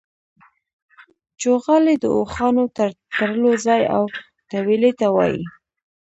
چوغالی 1.41 1.95
د 2.03 2.05
اوښانو 2.17 2.63
د 2.75 2.79
تړلو 3.13 3.51
ځای 3.65 3.81
او 3.95 4.03
تویلې 4.49 4.91
ته 4.99 5.07
وايي. 5.15 5.43